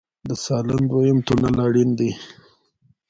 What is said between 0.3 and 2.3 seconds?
سالنګ دویم تونل اړین دی